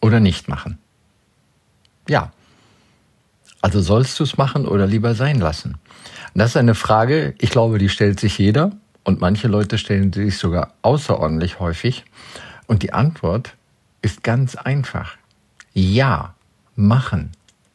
oder 0.00 0.20
nicht 0.20 0.48
machen? 0.48 0.78
Ja. 2.08 2.32
Also 3.62 3.82
sollst 3.82 4.18
du 4.18 4.24
es 4.24 4.38
machen 4.38 4.66
oder 4.66 4.86
lieber 4.86 5.14
sein 5.14 5.38
lassen? 5.38 5.76
Das 6.34 6.50
ist 6.50 6.56
eine 6.56 6.74
Frage, 6.74 7.34
ich 7.38 7.50
glaube, 7.50 7.78
die 7.78 7.88
stellt 7.88 8.18
sich 8.18 8.38
jeder 8.38 8.72
und 9.04 9.20
manche 9.20 9.48
Leute 9.48 9.76
stellen 9.76 10.12
sie 10.12 10.24
sich 10.24 10.38
sogar 10.38 10.72
außerordentlich 10.82 11.60
häufig. 11.60 12.04
Und 12.66 12.82
die 12.82 12.92
Antwort 12.92 13.54
ist 14.00 14.22
ganz 14.22 14.54
einfach. 14.54 15.16
Ja, 15.74 16.34
machen. 16.76 17.32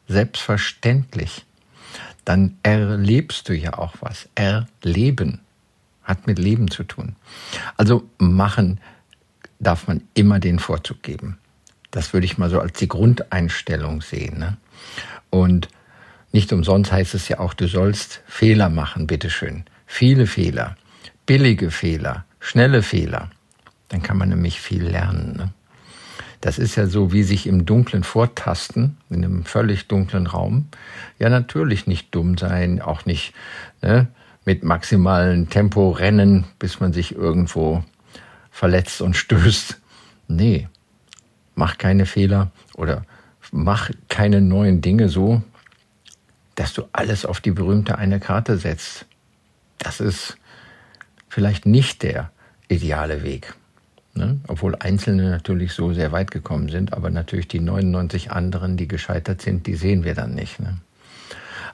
Selbstverständlich 0.08 1.46
dann 2.26 2.58
erlebst 2.64 3.48
du 3.48 3.54
ja 3.54 3.78
auch 3.78 3.94
was. 4.00 4.28
Erleben 4.34 5.40
hat 6.02 6.26
mit 6.26 6.38
Leben 6.38 6.70
zu 6.70 6.82
tun. 6.82 7.16
Also 7.76 8.04
machen 8.18 8.80
darf 9.60 9.86
man 9.86 10.02
immer 10.14 10.40
den 10.40 10.58
Vorzug 10.58 11.02
geben. 11.02 11.38
Das 11.90 12.12
würde 12.12 12.26
ich 12.26 12.38
mal 12.38 12.50
so 12.50 12.60
als 12.60 12.78
die 12.78 12.88
Grundeinstellung 12.88 14.00
sehen. 14.00 14.38
Ne? 14.38 14.56
Und 15.30 15.68
nicht 16.32 16.52
umsonst 16.52 16.92
heißt 16.92 17.14
es 17.14 17.28
ja 17.28 17.38
auch, 17.38 17.54
du 17.54 17.66
sollst 17.66 18.22
Fehler 18.26 18.68
machen, 18.68 19.06
bitteschön. 19.06 19.64
Viele 19.86 20.26
Fehler, 20.26 20.76
billige 21.24 21.70
Fehler, 21.70 22.24
schnelle 22.40 22.82
Fehler. 22.82 23.30
Dann 23.88 24.02
kann 24.02 24.18
man 24.18 24.28
nämlich 24.28 24.60
viel 24.60 24.84
lernen. 24.84 25.36
Ne? 25.36 25.52
Das 26.40 26.58
ist 26.58 26.76
ja 26.76 26.86
so 26.86 27.12
wie 27.12 27.22
sich 27.22 27.46
im 27.46 27.64
Dunklen 27.64 28.02
vortasten, 28.02 28.98
in 29.08 29.24
einem 29.24 29.44
völlig 29.44 29.88
dunklen 29.88 30.26
Raum. 30.26 30.68
Ja, 31.18 31.28
natürlich 31.28 31.86
nicht 31.86 32.14
dumm 32.14 32.36
sein, 32.36 32.80
auch 32.80 33.06
nicht 33.06 33.32
ne, 33.82 34.08
mit 34.44 34.62
maximalem 34.62 35.48
Tempo 35.48 35.90
rennen, 35.90 36.44
bis 36.58 36.80
man 36.80 36.92
sich 36.92 37.14
irgendwo 37.14 37.82
verletzt 38.50 39.00
und 39.00 39.16
stößt. 39.16 39.80
Nee, 40.28 40.68
mach 41.56 41.78
keine 41.78 42.06
Fehler 42.06 42.52
oder 42.74 43.04
mach 43.50 43.90
keine 44.08 44.40
neuen 44.40 44.80
Dinge 44.80 45.08
so, 45.08 45.42
dass 46.54 46.72
du 46.72 46.84
alles 46.92 47.26
auf 47.26 47.40
die 47.40 47.50
berühmte 47.50 47.98
eine 47.98 48.20
Karte 48.20 48.56
setzt. 48.56 49.06
Das 49.78 50.00
ist 50.00 50.36
vielleicht 51.28 51.66
nicht 51.66 52.02
der 52.02 52.30
ideale 52.68 53.22
Weg. 53.22 53.54
Ne? 54.14 54.40
Obwohl 54.46 54.76
Einzelne 54.76 55.30
natürlich 55.30 55.72
so 55.72 55.92
sehr 55.92 56.12
weit 56.12 56.30
gekommen 56.30 56.68
sind, 56.68 56.92
aber 56.92 57.10
natürlich 57.10 57.48
die 57.48 57.60
99 57.60 58.30
anderen, 58.30 58.76
die 58.76 58.88
gescheitert 58.88 59.42
sind, 59.42 59.66
die 59.66 59.74
sehen 59.74 60.04
wir 60.04 60.14
dann 60.14 60.34
nicht. 60.34 60.58
Ne? 60.60 60.78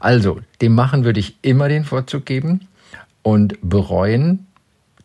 Also, 0.00 0.40
dem 0.60 0.74
Machen 0.74 1.04
würde 1.04 1.20
ich 1.20 1.36
immer 1.42 1.68
den 1.68 1.84
Vorzug 1.84 2.26
geben 2.26 2.66
und 3.22 3.56
bereuen 3.62 4.46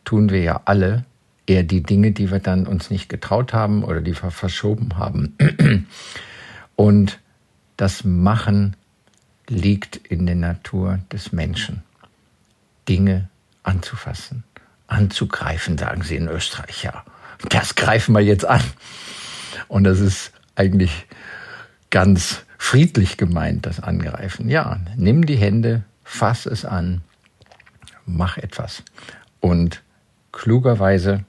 tun 0.04 0.30
wir 0.30 0.42
ja 0.42 0.62
alle 0.64 1.04
eher 1.48 1.62
die 1.62 1.82
Dinge, 1.82 2.12
die 2.12 2.30
wir 2.30 2.40
dann 2.40 2.66
uns 2.66 2.90
nicht 2.90 3.08
getraut 3.08 3.52
haben 3.52 3.84
oder 3.84 4.00
die 4.00 4.14
wir 4.20 4.30
verschoben 4.30 4.96
haben. 4.96 5.36
Und 6.76 7.18
das 7.76 8.04
Machen 8.04 8.76
liegt 9.48 9.96
in 9.96 10.26
der 10.26 10.36
Natur 10.36 11.00
des 11.12 11.32
Menschen. 11.32 11.82
Dinge 12.88 13.28
anzufassen, 13.62 14.44
anzugreifen, 14.86 15.78
sagen 15.78 16.02
sie 16.02 16.16
in 16.16 16.28
Österreich, 16.28 16.84
ja 16.84 17.04
das 17.48 17.74
greifen 17.74 18.14
wir 18.14 18.20
jetzt 18.20 18.44
an. 18.44 18.62
Und 19.68 19.84
das 19.84 20.00
ist 20.00 20.32
eigentlich 20.54 21.06
ganz 21.90 22.44
friedlich 22.58 23.16
gemeint, 23.16 23.66
das 23.66 23.80
Angreifen. 23.80 24.48
Ja, 24.48 24.80
nimm 24.96 25.26
die 25.26 25.36
Hände, 25.36 25.84
fass 26.04 26.46
es 26.46 26.64
an, 26.64 27.02
mach 28.06 28.36
etwas. 28.38 28.82
Und 29.40 29.82
klugerweise 30.32 31.24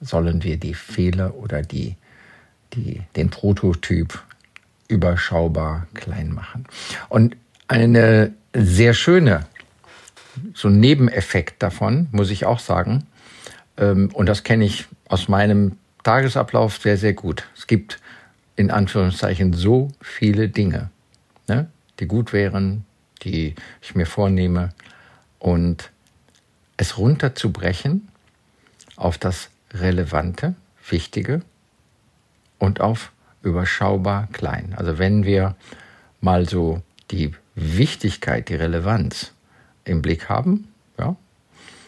sollen 0.00 0.42
wir 0.42 0.56
die 0.56 0.74
Fehler 0.74 1.34
oder 1.34 1.62
die, 1.62 1.96
die, 2.74 3.02
den 3.16 3.30
Prototyp 3.30 4.22
überschaubar 4.88 5.86
klein 5.94 6.32
machen. 6.32 6.66
Und 7.08 7.36
eine 7.68 8.32
sehr 8.54 8.94
schöne, 8.94 9.46
so 10.54 10.68
ein 10.68 10.80
Nebeneffekt 10.80 11.62
davon, 11.62 12.08
muss 12.10 12.30
ich 12.30 12.46
auch 12.46 12.58
sagen, 12.58 13.06
ähm, 13.76 14.10
und 14.12 14.26
das 14.26 14.42
kenne 14.42 14.64
ich 14.64 14.86
aus 15.08 15.28
meinem 15.28 15.76
Tagesablauf 16.02 16.78
sehr, 16.78 16.96
sehr 16.96 17.12
gut. 17.12 17.44
Es 17.56 17.66
gibt 17.66 18.00
in 18.56 18.70
Anführungszeichen 18.70 19.52
so 19.52 19.90
viele 20.00 20.48
Dinge, 20.48 20.90
ne, 21.46 21.68
die 21.98 22.06
gut 22.06 22.32
wären, 22.32 22.84
die 23.22 23.54
ich 23.82 23.94
mir 23.94 24.06
vornehme. 24.06 24.70
Und 25.38 25.90
es 26.76 26.98
runterzubrechen 26.98 28.08
auf 28.96 29.18
das 29.18 29.49
Relevante, 29.72 30.54
Wichtige 30.88 31.42
und 32.58 32.80
auf 32.80 33.12
überschaubar 33.42 34.28
klein. 34.32 34.74
Also 34.76 34.98
wenn 34.98 35.24
wir 35.24 35.56
mal 36.20 36.48
so 36.48 36.82
die 37.10 37.32
Wichtigkeit, 37.54 38.48
die 38.48 38.54
Relevanz 38.54 39.32
im 39.84 40.02
Blick 40.02 40.28
haben, 40.28 40.68
ja, 40.98 41.16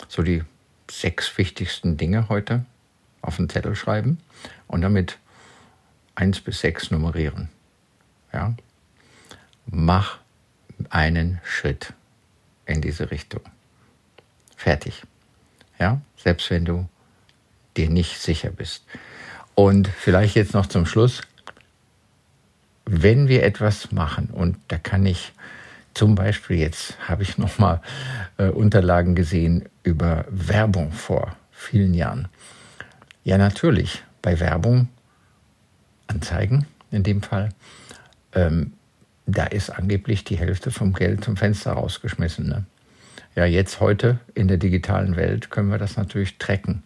so 0.08 0.22
die 0.22 0.42
sechs 0.90 1.36
wichtigsten 1.38 1.96
Dinge 1.96 2.28
heute 2.28 2.64
auf 3.22 3.36
den 3.36 3.48
Zettel 3.48 3.74
schreiben 3.74 4.18
und 4.66 4.82
damit 4.82 5.18
eins 6.14 6.40
bis 6.40 6.60
sechs 6.60 6.90
nummerieren. 6.90 7.48
Ja? 8.32 8.54
Mach 9.66 10.18
einen 10.90 11.40
Schritt 11.44 11.94
in 12.66 12.80
diese 12.80 13.10
Richtung. 13.10 13.42
Fertig. 14.56 15.02
Ja? 15.78 16.00
Selbst 16.16 16.50
wenn 16.50 16.64
du 16.64 16.88
dir 17.76 17.90
nicht 17.90 18.18
sicher 18.18 18.50
bist. 18.50 18.84
Und 19.54 19.88
vielleicht 19.88 20.36
jetzt 20.36 20.54
noch 20.54 20.66
zum 20.66 20.86
Schluss, 20.86 21.22
wenn 22.84 23.28
wir 23.28 23.42
etwas 23.44 23.92
machen, 23.92 24.28
und 24.30 24.56
da 24.68 24.78
kann 24.78 25.06
ich 25.06 25.32
zum 25.94 26.14
Beispiel 26.14 26.58
jetzt 26.58 26.96
habe 27.06 27.22
ich 27.22 27.38
nochmal 27.38 27.80
äh, 28.38 28.48
Unterlagen 28.48 29.14
gesehen 29.14 29.68
über 29.82 30.24
Werbung 30.30 30.92
vor 30.92 31.36
vielen 31.50 31.94
Jahren. 31.94 32.28
Ja, 33.24 33.38
natürlich, 33.38 34.02
bei 34.22 34.40
Werbung, 34.40 34.88
Anzeigen 36.06 36.66
in 36.90 37.02
dem 37.02 37.22
Fall, 37.22 37.50
ähm, 38.34 38.72
da 39.26 39.44
ist 39.44 39.70
angeblich 39.70 40.24
die 40.24 40.38
Hälfte 40.38 40.70
vom 40.70 40.92
Geld 40.92 41.24
zum 41.24 41.36
Fenster 41.36 41.72
rausgeschmissen. 41.72 42.48
Ne? 42.48 42.64
Ja, 43.34 43.44
jetzt 43.44 43.80
heute 43.80 44.18
in 44.34 44.48
der 44.48 44.56
digitalen 44.56 45.16
Welt 45.16 45.50
können 45.50 45.70
wir 45.70 45.78
das 45.78 45.96
natürlich 45.96 46.38
tracken. 46.38 46.82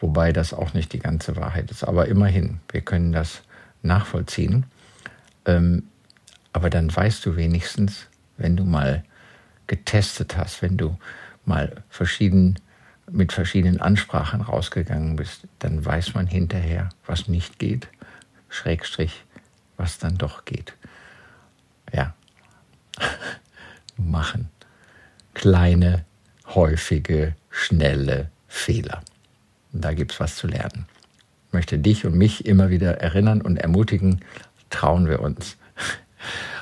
Wobei 0.00 0.32
das 0.32 0.52
auch 0.52 0.74
nicht 0.74 0.92
die 0.92 1.00
ganze 1.00 1.36
Wahrheit 1.36 1.70
ist. 1.70 1.84
Aber 1.84 2.06
immerhin, 2.06 2.60
wir 2.70 2.82
können 2.82 3.12
das 3.12 3.42
nachvollziehen. 3.82 4.66
Ähm, 5.44 5.84
aber 6.52 6.70
dann 6.70 6.94
weißt 6.94 7.24
du 7.26 7.36
wenigstens, 7.36 8.06
wenn 8.36 8.56
du 8.56 8.64
mal 8.64 9.04
getestet 9.66 10.36
hast, 10.36 10.62
wenn 10.62 10.76
du 10.76 10.98
mal 11.44 11.82
verschieden, 11.88 12.58
mit 13.10 13.32
verschiedenen 13.32 13.80
Ansprachen 13.80 14.40
rausgegangen 14.40 15.16
bist, 15.16 15.46
dann 15.58 15.84
weiß 15.84 16.14
man 16.14 16.26
hinterher, 16.26 16.90
was 17.06 17.28
nicht 17.28 17.58
geht, 17.58 17.88
Schrägstrich, 18.48 19.24
was 19.76 19.98
dann 19.98 20.18
doch 20.18 20.44
geht. 20.44 20.74
Ja, 21.92 22.14
machen. 23.96 24.50
Kleine, 25.34 26.04
häufige, 26.46 27.34
schnelle 27.50 28.30
Fehler. 28.46 29.02
Da 29.72 29.92
gibt 29.92 30.12
es 30.12 30.20
was 30.20 30.36
zu 30.36 30.46
lernen. 30.46 30.86
Ich 31.48 31.52
möchte 31.52 31.78
dich 31.78 32.04
und 32.04 32.14
mich 32.14 32.46
immer 32.46 32.70
wieder 32.70 33.00
erinnern 33.00 33.40
und 33.40 33.56
ermutigen, 33.56 34.20
trauen 34.70 35.08
wir 35.08 35.20
uns. 35.20 35.56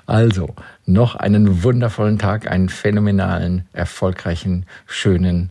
Also, 0.06 0.54
noch 0.84 1.16
einen 1.16 1.64
wundervollen 1.64 2.18
Tag, 2.18 2.48
einen 2.48 2.68
phänomenalen, 2.68 3.66
erfolgreichen, 3.72 4.66
schönen, 4.86 5.50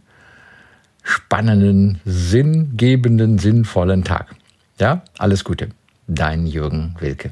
spannenden, 1.03 1.99
sinngebenden, 2.05 3.37
sinnvollen 3.37 4.05
Tag. 4.05 4.33
Ja, 4.79 5.03
alles 5.17 5.43
Gute. 5.43 5.69
Dein 6.07 6.47
Jürgen 6.47 6.95
Wilke. 6.99 7.31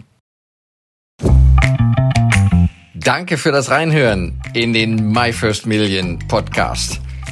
Danke 2.93 3.37
für 3.37 3.51
das 3.51 3.69
Reinhören 3.69 4.41
in 4.53 4.73
den 4.73 5.11
My 5.11 5.33
First 5.33 5.65
Million 5.65 6.19
Podcast. 6.27 7.01